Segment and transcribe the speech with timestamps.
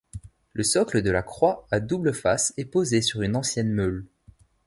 [0.53, 4.07] Le socle de la croix à double face est posée sur une ancienne meule.